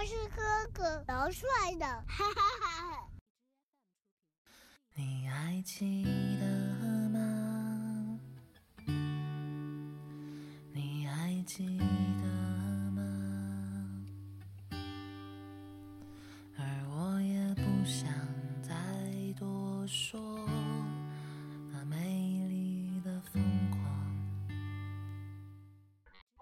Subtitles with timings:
[0.00, 1.46] 他是哥哥，老帅
[1.78, 3.08] 的，哈哈哈哈！
[4.94, 6.06] 你爱情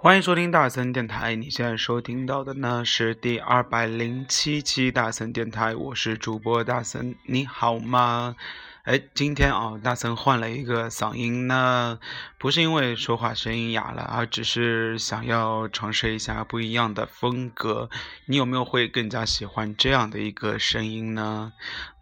[0.00, 8.36] 欢迎收听大森电台，你现在收听到的呢是第二百零七期大森电台，我是主播大森，你好吗？
[8.84, 11.98] 哎，今天啊，大森换了一个嗓音呢，
[12.38, 17.90] 不是因为说话声音哑了，而只是想要尝试一下不一样的风格。
[18.26, 21.52] 你有没有会更加喜欢这样的一个声音呢？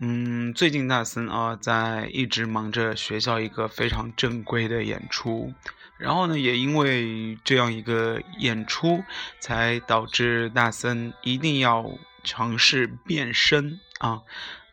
[0.00, 5.54] 嗯，最近大森啊，在一直忙着学校一个非常正规的演出。
[5.98, 9.02] 然后呢，也因为这样一个演出，
[9.40, 11.90] 才导致大森一定要
[12.22, 14.22] 尝试变身啊。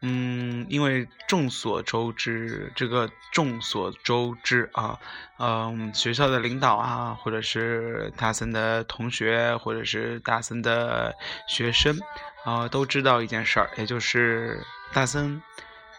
[0.06, 5.00] 嗯，因为众所周知，这个众所周知啊，
[5.40, 11.16] 嗯，学校的领导啊，或者是大森的同学，或者是大森的
[11.48, 11.98] 学生
[12.44, 15.42] 啊，都知道一件事儿，也就是大森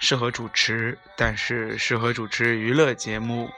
[0.01, 3.49] 适合主持，但是适合主持娱乐节目。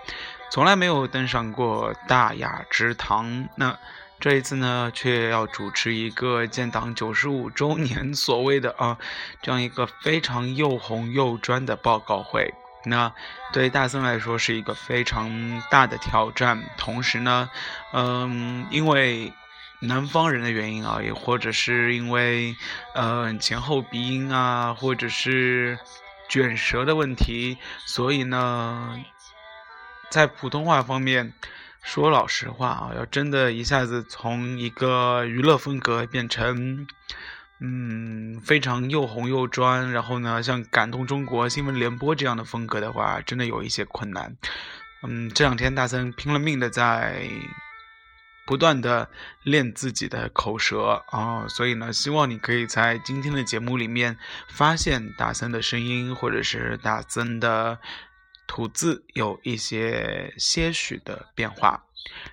[0.48, 3.76] 从来没有登上过大雅之堂，那
[4.18, 8.96] 这一次呢，却要主持一个建党九十五周年所谓的啊，
[9.42, 12.54] 这样一个非常又红又专的报告会。
[12.84, 13.12] 那
[13.52, 17.50] 对大森来说是一个非常大的挑战，同时呢，
[17.92, 19.32] 嗯，因为
[19.80, 22.56] 南方人的原因啊，也或者是因为
[22.94, 25.78] 嗯前后鼻音啊，或者是
[26.28, 28.98] 卷舌的问题，所以呢。
[30.08, 31.32] 在普通话方面，
[31.82, 36.86] 说老实话啊，要真的一下子从一个娱乐风格变成，
[37.60, 44.36] 嗯，非常又红又专，然后呢，像感动中国新闻联播这样的风格的话，真的有一些困难。
[45.02, 47.28] 嗯，这两天大森拼了命的在
[48.46, 49.10] 不断的
[49.42, 54.16] 练自己的口舌啊，所以呢，希望你可以在今天的节目里面
[54.48, 57.78] 发现大森的声音，或者是大森的。
[58.46, 61.84] 吐字有一些些许的变化。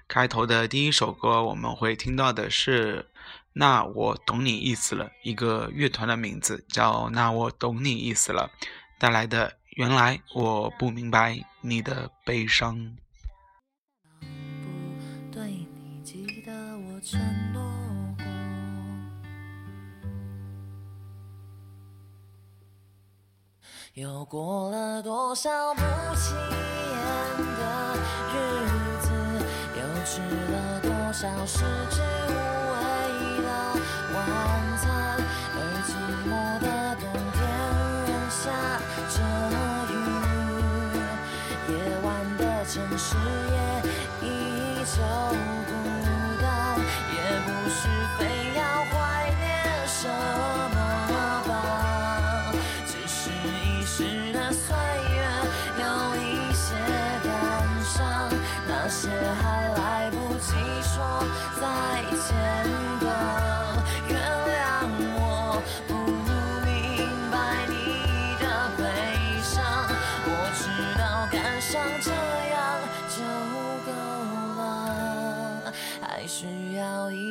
[0.07, 2.99] 开头的第一首歌，我们会听到的是
[3.53, 8.51] 《那我懂你意思了》，一个乐团的名字叫《那我懂你意思了》，
[8.99, 12.77] 带来的《原来我不明白你的悲伤》。
[15.31, 16.99] 对你记得我
[23.93, 25.81] 又过了多少不
[26.15, 27.93] 起眼的
[28.33, 28.35] 日
[29.03, 29.05] 子，
[29.75, 30.19] 又吃
[30.51, 31.59] 了多少食
[31.91, 32.33] 之无
[32.73, 32.75] 味
[33.43, 33.47] 的
[34.15, 34.17] 晚
[34.79, 34.89] 餐，
[35.53, 35.93] 而寂
[36.25, 36.65] 寞的
[36.95, 37.39] 冬天
[38.09, 38.41] 仍下
[39.13, 39.15] 着
[39.93, 39.95] 雨，
[41.69, 41.71] 夜
[42.01, 43.05] 晚的城市
[43.51, 44.27] 也依
[44.85, 45.52] 旧。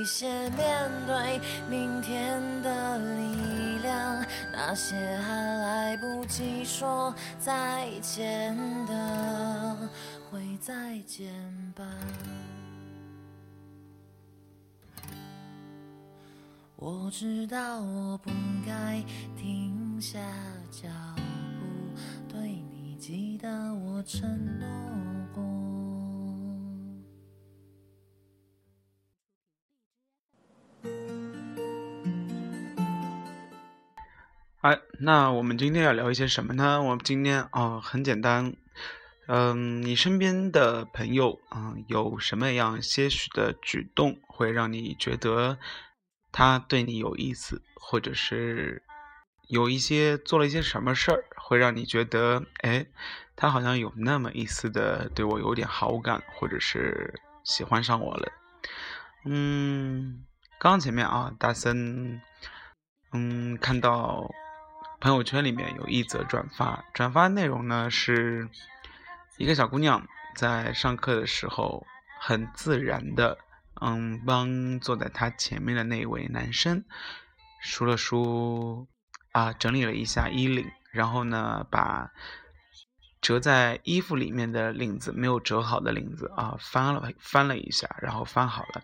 [0.02, 1.40] 一些面对
[1.70, 4.26] 明天的力量。
[4.52, 8.52] 那些还来不及说再见
[8.86, 9.78] 的，
[10.28, 11.32] 会再见
[11.76, 11.84] 吧。
[16.74, 18.28] 我知道我不
[18.66, 19.00] 该
[19.36, 20.18] 停下
[20.72, 24.28] 脚步，对你记得我承
[24.58, 24.66] 诺
[34.62, 36.80] 哎，那我们今天要聊一些什么呢？
[36.80, 38.54] 我们今天啊、很简单，
[39.26, 45.58] 嗯，你身边的朋友啊、有什么样些许的举动会让你觉得
[46.30, 48.84] 他对你有意思，或者是
[49.48, 52.86] 有一些做了一些什么事儿，会让你觉得，哎，
[53.34, 58.32] 他好像有那么一丝的对我有点好感，或者是喜欢上我了。
[59.24, 60.24] 嗯，
[60.60, 62.20] 刚刚前面啊，大森，
[63.12, 64.32] 嗯，看到
[65.02, 68.48] 朋友圈里面有一则转发，转发内容呢是
[69.36, 70.06] 一个小姑娘
[70.36, 71.84] 在上课的时候
[72.20, 73.36] 很自然的，
[73.80, 76.84] 嗯，帮坐在她前面的那位男生
[77.60, 78.86] 梳了梳，
[79.32, 82.12] 啊，整理了一下衣领，然后呢，把
[83.20, 88.80] 折在衣服里面的领子没有折好的领子啊翻了翻了一下，然后翻好了。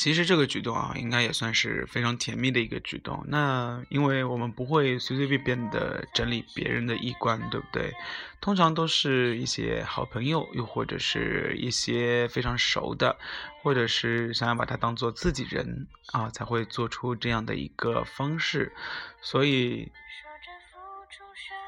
[0.00, 3.22] 其实这个举动啊，应该也算是非常甜蜜的一个举动。
[3.28, 7.92] 那因为我们不会随随便便的整理别人的衣冠，对不对？
[8.40, 13.18] 通常都是一些好朋友，又或者是一些非常熟的，
[13.62, 18.72] 或者是想要把他当做自己人啊，才会做出这样的一个方式。
[19.20, 19.92] 所以，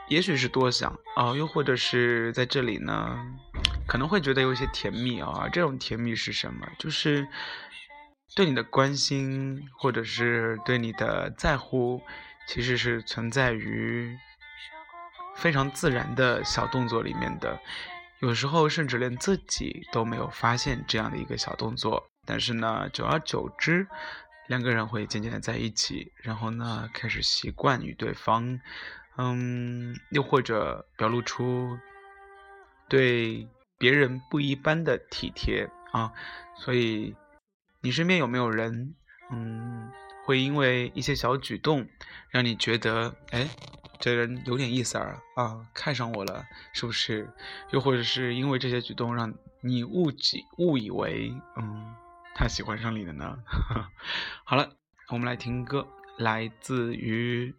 [0.09, 3.19] 也许是多想啊，又或者是在这里呢，
[3.87, 5.51] 可能会觉得有些甜蜜啊。
[5.53, 6.67] 这种甜蜜是什么？
[6.79, 7.29] 就是。
[8.35, 12.03] 对你的关心，或者是对你的在乎，
[12.47, 14.17] 其实是存在于
[15.37, 17.61] 非常自然的小动作里面的。
[18.21, 23.87] 有时候甚至连自己都没有发现这样的一个小动作，但是呢，久而久之，
[24.47, 28.59] 两个人会渐渐的在一起，然后呢，开始习惯于对方，
[29.19, 31.79] 嗯，又或者表露出
[32.89, 33.47] 对
[33.77, 36.11] 别人不一般的体贴啊，
[36.57, 37.15] 所以。
[37.83, 38.95] 你身边有没有人，
[39.31, 39.91] 嗯，
[40.25, 41.89] 会因为一些小举动，
[42.31, 43.49] 让你觉得，哎，
[43.99, 47.29] 这人有点意思啊，啊，看上我了，是不是？
[47.71, 51.93] 又或者是因为这些举动，让你误己误以为，嗯，
[52.37, 53.39] 他喜欢上你了呢？
[54.47, 54.77] 好了，
[55.09, 55.89] 我们来听歌，
[56.19, 57.53] 来自于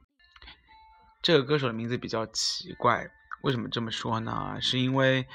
[1.21, 3.09] 这个歌手的名字比较奇怪，
[3.41, 4.57] 为什么这么说呢？
[4.61, 5.27] 是因为，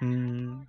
[0.00, 0.66] 嗯，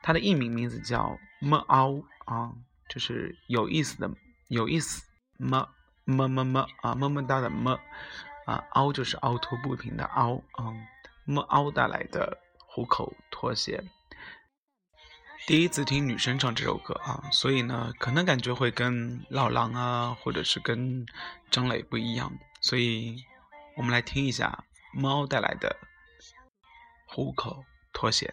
[0.00, 2.04] 他的艺名名字叫么凹。
[2.26, 2.52] 啊，
[2.88, 4.10] 就是有意思的，
[4.48, 5.02] 有意思
[5.38, 5.68] 么
[6.04, 7.78] 么么么啊，么么哒的么
[8.46, 10.72] 啊，凹就是凹凸不平的凹啊，
[11.24, 13.82] 么凹带来的虎口脱鞋。
[15.46, 21.04] 第一次听女生唱这首歌啊，所以呢，可能感觉会跟老狼啊，或者是跟
[21.50, 23.16] 张磊不一样，所以
[23.76, 24.64] 我们来听一下
[24.94, 25.76] 猫带来的
[27.08, 28.32] 虎口脱险。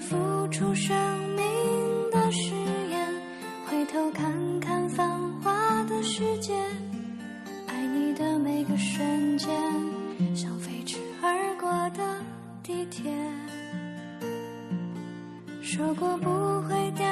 [0.00, 0.96] 付出生
[1.36, 1.44] 命
[2.10, 2.54] 的誓
[2.90, 3.06] 言，
[3.66, 5.08] 回头看看繁
[5.40, 6.54] 华的世界，
[7.66, 9.50] 爱你的每个瞬间，
[10.34, 12.16] 像飞驰而过的
[12.62, 13.12] 地铁。
[15.62, 16.28] 说过不
[16.62, 17.06] 会掉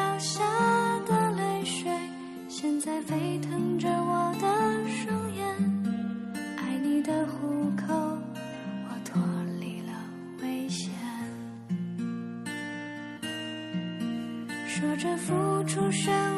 [14.79, 16.36] 说着付出生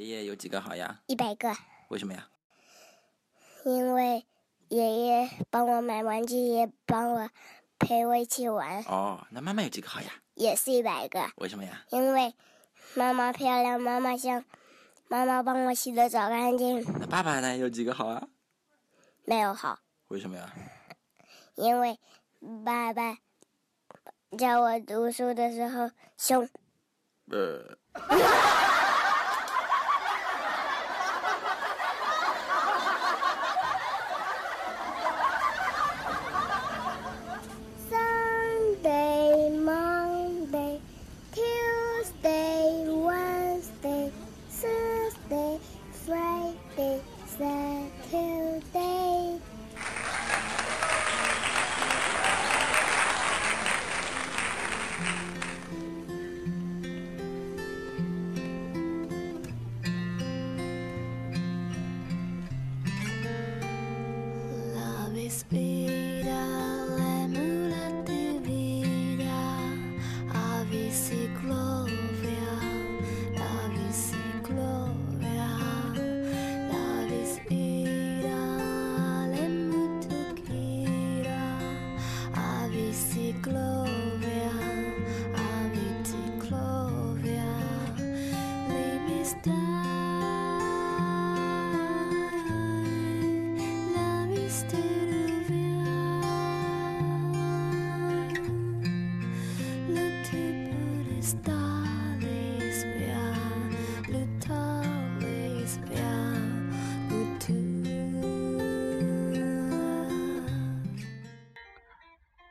[0.00, 1.00] 有几个好呀？
[1.06, 1.54] 一百个。
[1.88, 2.28] 为什么呀？
[3.64, 4.26] 因为
[4.68, 7.30] 爷爷帮我买玩具，也帮我
[7.78, 8.82] 陪我一起玩。
[8.84, 10.10] 哦，那妈妈有几个好呀？
[10.34, 11.30] 也是一百个。
[11.36, 11.84] 为什么呀？
[11.90, 12.34] 因为
[12.94, 14.44] 妈妈漂亮，妈妈香，
[15.08, 16.84] 妈妈帮我洗的澡干净。
[16.98, 17.56] 那爸爸呢？
[17.56, 18.28] 有几个好啊？
[19.24, 19.78] 没有好。
[20.08, 20.52] 为什么呀？
[21.54, 21.98] 因为
[22.64, 23.18] 爸爸
[24.36, 26.48] 教我读书的时候凶。
[27.30, 27.78] 呃。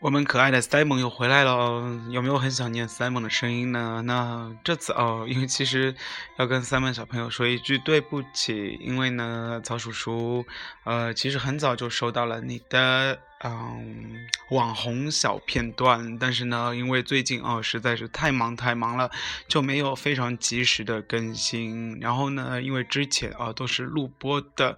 [0.04, 4.02] 我们可爱的 Simon 又回来了，有没有很想念 Simon 的声音呢？
[4.06, 5.96] 那这次哦，因为其实
[6.38, 10.46] 要跟 Simon 小朋友说一句对不起，因为呢，曹叔叔
[10.84, 19.10] 呃，其实很早就收到了你的嗯网红小片段，但是呢，因为最近哦实在是太忙太忙了，
[19.48, 21.98] 就没有非常及时的更新。
[22.02, 24.78] 然后呢，因为之前啊都是录播的，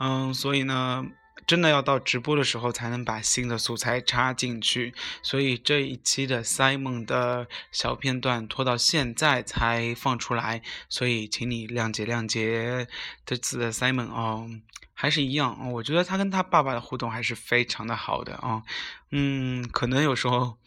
[0.00, 1.06] 嗯，所以呢。
[1.46, 12.88] 真的要到直播的时候才能把新的素材插进去，所以这一期的 Simon 的小片段拖到现在才放出来，所以请你谅解谅解。
[13.24, 14.50] 这次的 Simon 哦，
[14.92, 18.64] 还是一样哦，我觉得他跟他爸爸的互动还是非常的好的啊、
[19.12, 20.58] 嗯，可能有时候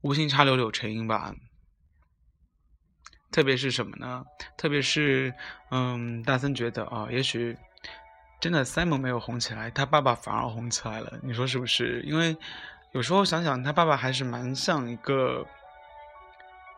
[0.00, 1.34] 无心插柳柳成荫吧。
[3.30, 4.24] 特别是什么呢？
[4.56, 5.32] 特别是，
[5.70, 7.56] 嗯，大森觉得啊、也许
[8.40, 12.00] 真的 Simon 没有红起来，他爸爸反而红起来了，你说是不是？
[12.06, 12.36] 因为
[12.92, 15.46] 有时候想想，他爸爸还是蛮像一个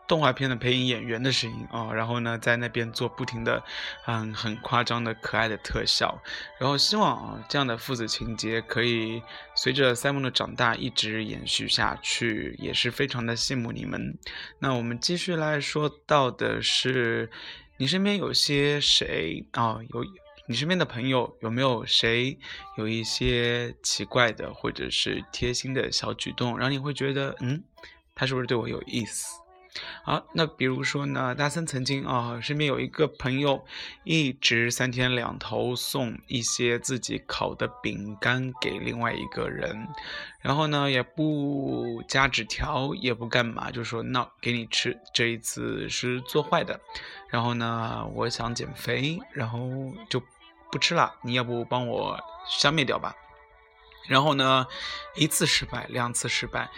[0.05, 3.63] 动画片的配音演员的声音啊、然后呢，在那边做不停的，
[4.05, 6.21] 嗯，很夸张的可爱的特效，
[6.59, 9.23] 然后希望啊，这样的父子情节可以
[9.55, 14.17] 随着 Simon 的长大一直延续下去，也是非常的羡慕你们。
[14.59, 17.31] 那我们继续来说到的是，
[17.77, 20.03] 你身边有些谁啊、有
[20.45, 22.37] 你身边的朋友有没有谁
[22.77, 27.63] 有一些奇怪的或者是贴心的小举动，让你会觉得，嗯，
[28.13, 29.42] 他是不是对我有意思？
[30.03, 33.65] 好，那比如说呢，大森曾经啊，身边有一个朋友，
[34.03, 39.87] 一直三天两头送一些自己烤的饼干给另外一个人，
[40.41, 46.79] 然后呢，也不加纸条，也不干嘛，就说那给你吃，这一次是做坏的，
[47.29, 49.59] 然后呢，我想减肥，然后
[50.07, 50.21] 就
[50.71, 53.15] 不吃了，你要不帮我消灭掉吧？
[54.07, 54.67] 然后呢，
[55.15, 56.69] 一次失败，两次失败，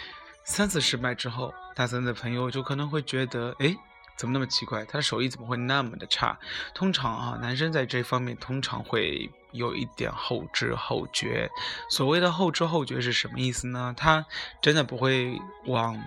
[0.45, 3.75] 三次失败之后，大森的朋友就可能会觉得，哎，
[4.15, 4.85] 怎么那么奇怪？
[4.85, 6.37] 他的手艺怎么会那么的差？
[6.73, 11.49] 通常啊，男生在这方面通常会有一点后知后觉。
[11.89, 13.93] 所谓的后知后觉是什么意思呢？
[13.97, 14.23] 他
[14.61, 15.99] 真的不会往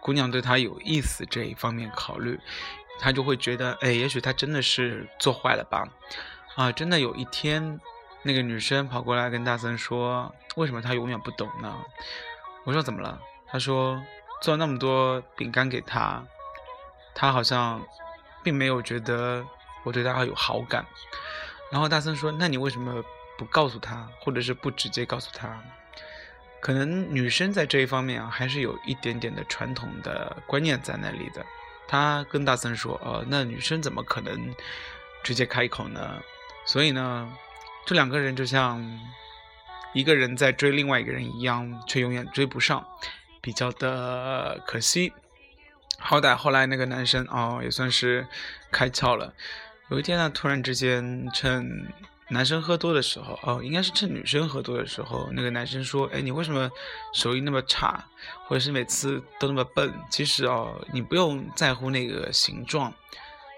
[0.00, 2.38] 姑娘对他有意思这一方面考虑，
[2.98, 5.88] 他就会觉得，哎，也许他真的是做坏了吧？
[6.54, 7.80] 啊，真的有一天，
[8.22, 11.74] 那个女生跑过来跟大森说，为什么他永远不懂呢？
[12.64, 13.18] 我说怎么了？
[13.52, 14.02] 他说
[14.40, 16.24] 做那么多饼干给他，
[17.14, 17.84] 他好像
[18.44, 19.44] 并没有觉得
[19.84, 20.86] 我对他有好感。
[21.70, 23.02] 然后大森说：“那你为什么
[23.38, 25.62] 不告诉他，或者是不直接告诉他？
[26.60, 31.44] 可能女生在这一方面啊，还是有一点点的传统的观念在那里的。”
[31.86, 34.54] 他跟大森说：“呃，那女生怎么可能
[35.22, 36.20] 直接开口呢？
[36.64, 37.32] 所以呢，
[37.84, 38.80] 这两个人就像
[39.92, 42.86] 一个人在追另外一个人一样，却永远追不上。”
[43.40, 45.12] 比较的可惜。
[45.98, 48.26] 好歹后来那个男生哦，也算是
[48.70, 49.34] 开窍了。
[49.90, 51.92] 有一天呢，突然之间趁
[52.28, 56.70] 男生喝多的时候，哦，应该是趁女生喝多的时候，那个男生说：“哎，你为什么
[57.12, 58.02] 手艺那么差，
[58.46, 59.92] 或者是每次都那么笨？
[60.08, 62.94] 其实哦，你不用在乎那个形状，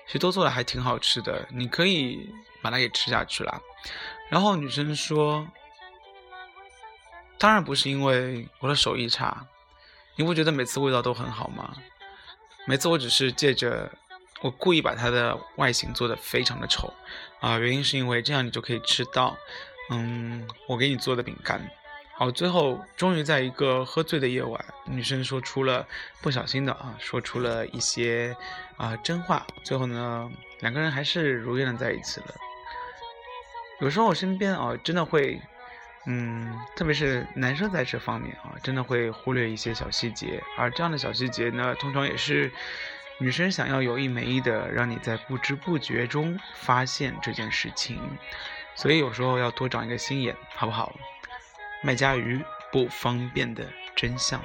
[0.06, 2.28] 其实都做的还挺好吃的，你可以
[2.62, 3.60] 把它给吃下去了。”
[4.30, 5.46] 然后女生说
[7.38, 9.46] ：“当然不是因为我的手艺差。”
[10.16, 11.74] 你不觉得每次味道都很好吗？
[12.66, 13.90] 每次我只是借着
[14.40, 16.92] 我故意把它的外形做的非常的丑
[17.40, 19.36] 啊，原因是因为这样你就可以吃到，
[19.90, 21.60] 嗯，我给你做的饼干。
[22.14, 25.84] 好，最后终于在一个喝醉的夜晚，女生说出了
[26.20, 28.36] 不小心的啊，说出了一些
[28.76, 29.46] 啊真话。
[29.64, 32.26] 最后呢，两个人还是如愿的在一起了。
[33.80, 35.40] 有时候我身边啊，真的会。
[36.06, 42.50] 嗯，特别是男生在这方面啊，真的会忽略一些小细节，而这样的小细节呢，通常也是
[43.18, 48.00] 女生想要有意没意的让你在不知不觉中发现这件事情，
[48.74, 50.92] 所以有时候要多长一个心眼，好不好？
[51.84, 52.40] 卖家鱼
[52.72, 54.42] 不方便的真相。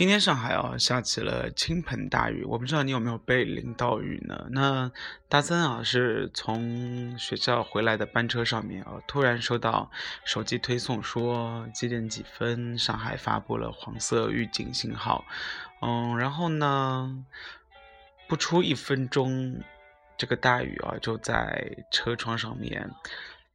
[0.00, 4.46] 今天上海啊下起了倾盆大雨，我不知道你有没有被淋到雨呢？
[4.48, 4.90] 那
[5.28, 9.90] 大森啊是从学校回来的班车上面啊，突然收到
[10.24, 15.22] 手机推送说几点几分上海发布了黄色预警信号，
[15.82, 17.22] 嗯，然后呢，
[18.26, 19.60] 不出一分钟，
[20.16, 22.90] 这个大雨啊就在车窗上面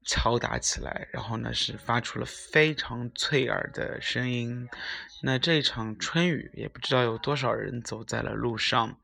[0.05, 4.69] 敲打起来，然后呢是发出了非常脆耳的声音。
[5.21, 8.97] 那这一场春雨也不知道有多少人走在了路上。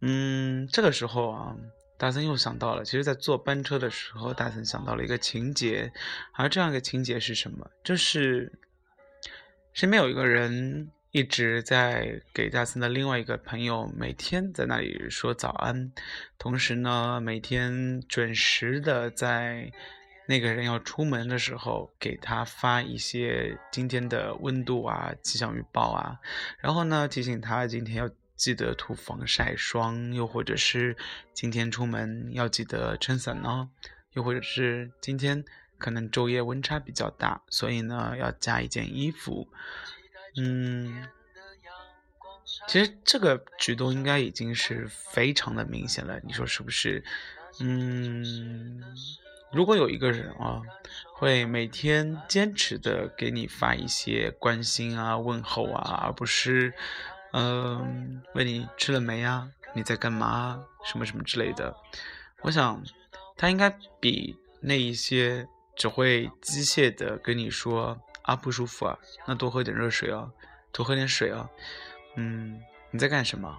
[0.00, 1.56] 嗯，这个时候啊，
[1.98, 5.90] 大森又想到了，其实，在坐班车的时候，大森想到了一个情节，
[6.32, 7.68] 而这样一个情节是什么？
[7.82, 8.52] 就是
[9.72, 15.90] 身边有一个人一直在给大森的另外一个朋友每天在那里说早安，
[16.38, 19.72] 同时呢，每天准时的在
[20.26, 26.18] 那个人要出门的时候给他发一些今天的温度啊、气象预报啊，
[26.58, 30.96] 然后呢提醒他今天要记得涂防晒霜，又或者是
[31.32, 33.70] 今天出门要记得撑伞哦，
[34.12, 35.44] 又或者是今天
[35.78, 39.48] 可能昼夜温差比较大，所以呢要加一件衣服。
[40.36, 41.06] 嗯，
[42.68, 47.02] 其实这个举动应该已经是非常的明显了，你说是不是？
[47.60, 48.82] 嗯，
[49.52, 50.60] 如果有一个人啊，
[51.14, 56.74] 会每天坚持的给你发一些关心啊、问候啊，而不是，
[57.32, 61.74] 嗯、问你吃了没啊，你在干嘛，什么什么之类的，
[62.42, 62.82] 我想
[63.36, 70.28] 他应该比那一些只会机械的跟你说啊不舒服啊，那多喝点热水啊，
[70.72, 71.48] 多喝点水啊，
[72.16, 73.58] 嗯，你在干什么？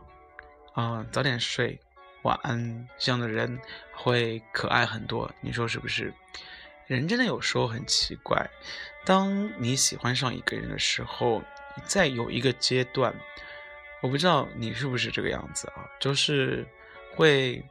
[0.74, 1.80] 啊、早点睡，
[2.24, 3.60] 晚安，这样的人
[3.94, 6.14] 会可爱很多，你说是不是？
[6.88, 8.50] 人真的有时候很奇怪，
[9.06, 11.44] 当你喜欢上一个人的时候，
[11.86, 13.14] 在有一个阶段，
[14.02, 16.66] 我不知道你是不是这个样子啊，就是
[17.14, 17.62] 会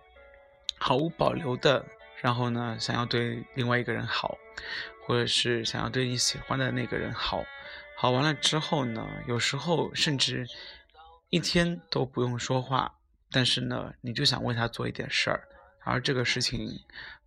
[0.79, 1.83] 毫无保留的，
[2.21, 4.37] 然后呢，想要对另外一个人好，
[5.07, 7.43] 或者是想要对你喜欢的那个人好，
[7.97, 10.47] 好完了之后呢，有时候甚至
[11.31, 12.96] 一天都不用说话，
[13.31, 15.49] 但是呢，你就想为他做一点事儿，
[15.85, 16.81] 而这个事情，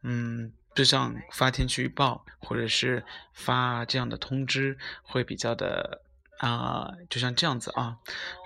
[0.03, 6.01] 嗯，就像发天气预报或者是发这样的通知，会比较的
[6.39, 7.97] 啊、就像这样子啊，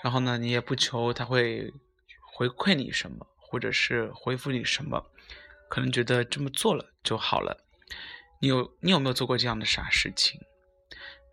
[0.04, 1.72] 然后呢，你也不求他会
[2.34, 5.06] 回馈你什么，或者是回复你什么，
[5.70, 7.64] 可能觉得这么做了就好了。
[8.40, 10.42] 你有你有没有做过这样的傻事情？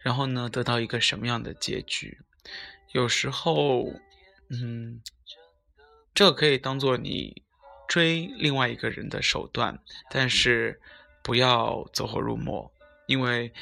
[0.00, 2.18] 然后呢，得到一个什么样的结局？
[2.92, 3.92] 有时候，
[4.50, 5.00] 嗯，
[6.14, 7.42] 这个可以当做你
[7.88, 9.78] 追另外一个人的手段，
[10.10, 10.80] 但是
[11.22, 12.70] 不要走火入魔，
[13.06, 13.52] 因为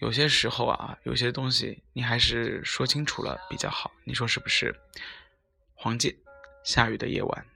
[0.00, 4.74] 有些时候啊，有些东西你还是说清楚了比较好，你说是不是？
[5.74, 6.14] 黄玠，
[6.62, 7.46] 下雨的夜晚。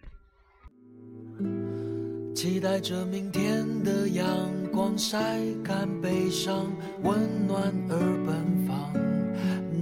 [2.35, 4.27] 期待着明天的阳
[4.71, 5.19] 光晒
[5.65, 9.18] 干悲伤，温暖而奔放。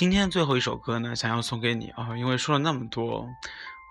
[0.00, 3.28] 今天最后一首歌呢，想要送给你啊，因为说了那么多，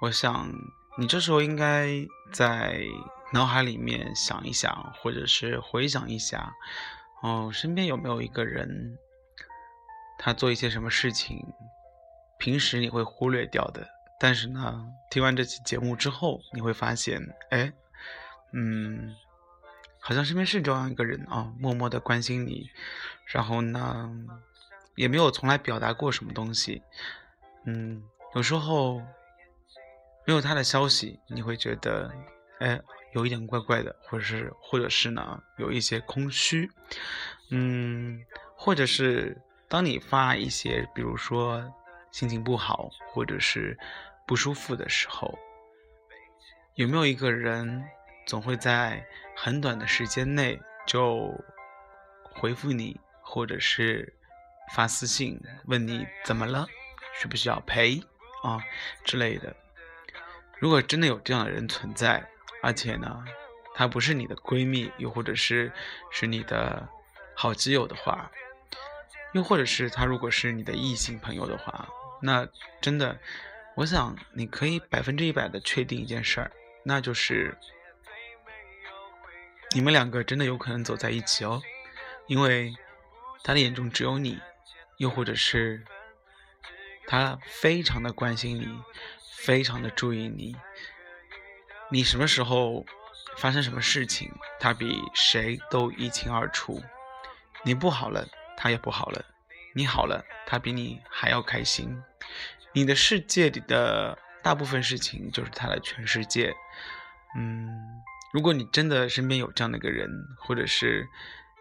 [0.02, 0.52] 我想
[0.98, 1.88] 你这时候应该
[2.34, 2.82] 在
[3.32, 6.52] 脑海里面想一想，或者是回想一下，
[7.22, 8.98] 哦，身边有没有一个人，
[10.18, 11.46] 他做一些什么事情，
[12.40, 13.88] 平时你会忽略掉的，
[14.20, 17.72] 但是呢，听完这期节目之后，你会发现，哎，
[18.52, 19.16] 嗯，
[20.00, 22.72] 好像身边是这样一个人啊，默默的关心你，
[23.28, 24.10] 然后呢。
[24.96, 26.82] 也没有从来表达过什么东西，
[27.66, 28.04] 嗯，
[28.36, 29.00] 有时候
[30.26, 32.12] 没有他的消息，你会觉得，
[32.60, 32.80] 哎，
[33.14, 36.70] 有一点怪怪的，或者是，或者是呢，有一些空虚，
[37.50, 38.26] 嗯，
[38.56, 41.74] 或者是当你发一些，比如说
[42.12, 43.78] 心情不好，或者是
[44.28, 45.40] 不舒服的时候，
[46.76, 47.84] 有没有一个人
[48.28, 51.34] 总会在很短的时间内就
[52.24, 54.14] 回复你，或者是？
[54.74, 56.68] 发私信问你怎么了，
[57.20, 58.02] 需不需要陪
[58.44, 58.60] 啊
[59.04, 59.56] 之类的。
[60.60, 62.28] 如果真的有这样的人存在，
[62.62, 63.24] 而且呢，
[63.74, 65.72] 她不是你的闺蜜，又或者是
[66.12, 66.88] 是你的
[67.34, 68.30] 好基友的话，
[69.34, 71.88] 又或者是他如果是你的异性朋友的话，
[72.22, 72.48] 那
[72.82, 73.18] 真的，
[73.76, 76.52] 我想你可以百分之一百的确定一件事儿，
[76.84, 77.58] 那就是
[79.72, 81.62] 你们两个真的有可能走在一起哦，
[82.28, 82.76] 因为
[83.44, 84.40] 他的眼中只有你。
[85.00, 85.86] 又或者是，
[87.08, 88.68] 他非常的关心你，
[89.38, 90.58] 非常的注意你。
[91.90, 92.86] 你什么时候
[93.38, 96.84] 发生什么事情，他比谁都一清二楚。
[97.64, 99.24] 你不好了，他也不好了；
[99.74, 102.04] 你好了，他比你还要开心。
[102.74, 106.54] 你的世界里的大部分事情，就是他的全世界。
[107.38, 110.10] 嗯，如果你真的身边有这样的一个人，
[110.42, 111.08] 或者是。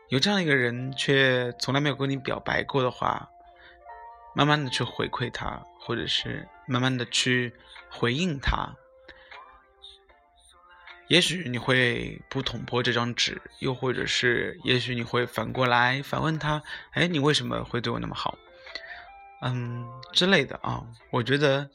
[0.08, 3.28] 有这样一个人，却从来没有跟你表白过的话，
[4.34, 7.54] 慢慢的去回馈他，或者是慢慢的去
[7.90, 8.74] 回应他，
[11.08, 18.38] 也许你会不捅破这张纸，又或者是，也许你会反过来反问他，哎，你为什么会对我那么好？
[19.42, 20.86] 嗯，之类的啊。
[21.10, 21.70] 我觉得，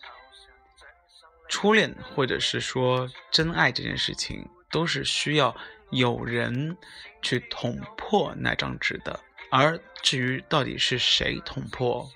[1.48, 5.56] 初恋或者是说真爱这件事情，都是需要。
[5.90, 6.76] 有人
[7.22, 9.20] 去捅破那张纸的，
[9.52, 12.10] 而至于到底是谁捅破，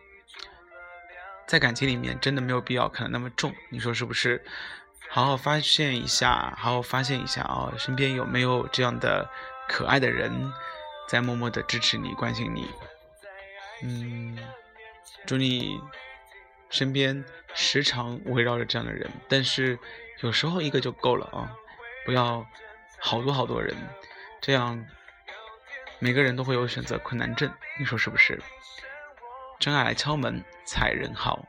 [1.46, 4.44] 在感情里面真的没有必要看得那么重，你说是不是？
[5.10, 9.30] 好好发现一下，好好发现一下啊，身边有没有这样的
[9.68, 10.52] 可爱的人
[11.08, 12.68] 在默默的支持你、关心你？
[13.84, 14.40] 嗯，
[15.28, 15.80] 祝你
[16.72, 19.78] 身边时常围绕着这样的人，但是
[20.22, 21.54] 有时候一个就够了啊，
[22.08, 22.48] 不要。
[23.00, 23.76] 好多好多人，
[24.42, 24.84] 这样
[26.00, 28.42] 每个人都会有选择困难症，你说是不是？
[29.60, 31.46] 真爱来敲门，踩人好。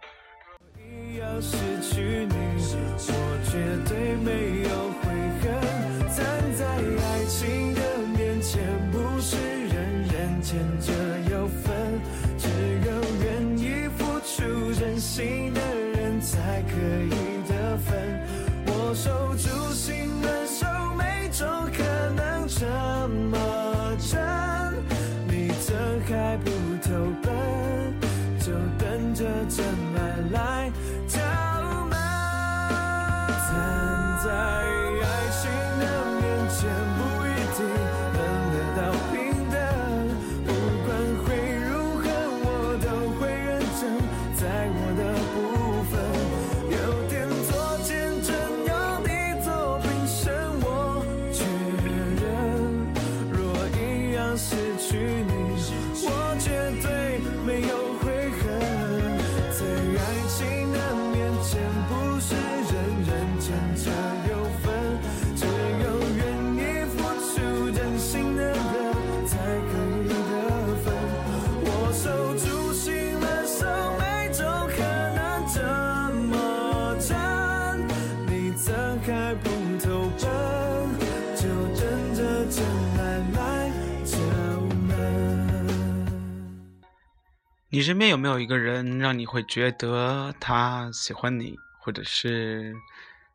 [87.79, 92.75] 你身边有没有一个人让你会觉得他喜欢你，或者是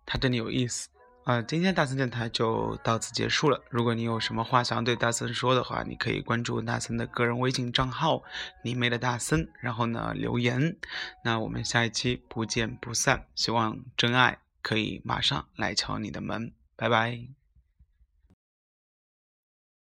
[0.06, 0.90] 他对你有意思？
[1.24, 3.64] 啊，今天大森电台就到此结束了。
[3.70, 8.22] 如果你有什么话想要对大森说的话，你可以关注大森的个人微信账号
[8.66, 10.76] “你美的大森”，然后呢留言。
[11.24, 13.26] 那我们下一期不见不散。
[13.36, 16.52] 希望真爱可以马上来敲你的门。
[16.76, 17.43] 拜拜。